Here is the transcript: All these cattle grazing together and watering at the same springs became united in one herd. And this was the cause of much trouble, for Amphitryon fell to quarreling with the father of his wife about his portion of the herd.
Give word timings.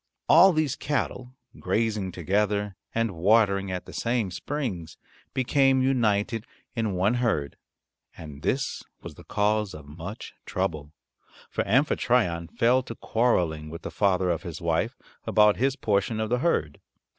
All 0.27 0.51
these 0.51 0.75
cattle 0.75 1.35
grazing 1.59 2.11
together 2.11 2.75
and 2.95 3.11
watering 3.11 3.69
at 3.71 3.85
the 3.85 3.93
same 3.93 4.31
springs 4.31 4.97
became 5.35 5.83
united 5.83 6.47
in 6.75 6.93
one 6.95 7.13
herd. 7.13 7.55
And 8.17 8.41
this 8.41 8.81
was 9.03 9.13
the 9.13 9.23
cause 9.23 9.75
of 9.75 9.85
much 9.85 10.33
trouble, 10.47 10.91
for 11.51 11.63
Amphitryon 11.67 12.47
fell 12.47 12.81
to 12.81 12.95
quarreling 12.95 13.69
with 13.69 13.83
the 13.83 13.91
father 13.91 14.31
of 14.31 14.41
his 14.41 14.59
wife 14.59 14.97
about 15.27 15.57
his 15.57 15.75
portion 15.75 16.19
of 16.19 16.31
the 16.31 16.39
herd. 16.39 16.81